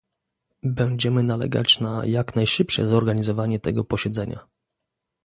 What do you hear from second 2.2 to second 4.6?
najszybsze zorganizowanie tego posiedzenia